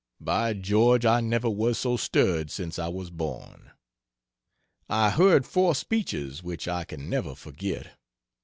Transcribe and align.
By 0.19 0.53
George, 0.55 1.05
I 1.05 1.21
never 1.21 1.47
was 1.47 1.77
so 1.77 1.95
stirred 1.95 2.49
since 2.49 2.79
I 2.79 2.87
was 2.87 3.11
born. 3.11 3.69
I 4.89 5.11
heard 5.11 5.45
four 5.45 5.75
speeches 5.75 6.41
which 6.41 6.67
I 6.67 6.85
can 6.85 7.07
never 7.07 7.35
forget. 7.35 7.95